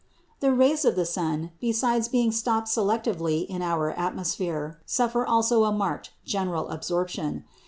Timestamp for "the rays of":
0.39-0.95